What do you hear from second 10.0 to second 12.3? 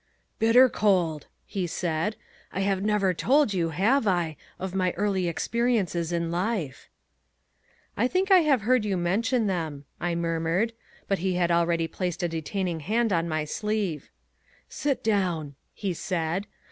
murmured, but he had already placed a